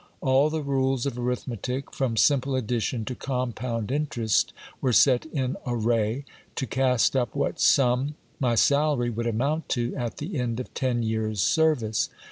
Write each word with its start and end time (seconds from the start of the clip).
All 0.19 0.49
the 0.49 0.63
rules 0.63 1.05
of 1.05 1.15
arithmetic 1.19 1.93
from 1.93 2.17
simple 2.17 2.55
addition 2.55 3.05
to 3.05 3.13
compound 3.13 3.91
in 3.91 4.07
terest 4.07 4.51
were 4.81 4.93
set 4.93 5.27
in 5.27 5.57
array, 5.63 6.25
to 6.55 6.65
cast 6.65 7.15
up 7.15 7.35
what 7.35 7.59
sum 7.59 8.15
my 8.39 8.55
salary 8.55 9.11
would 9.11 9.27
amount 9.27 9.69
to 9.77 9.95
at 9.95 10.17
the 10.17 10.39
end 10.39 10.59
of 10.59 10.73
ten 10.73 11.03
years' 11.03 11.43
service. 11.43 12.09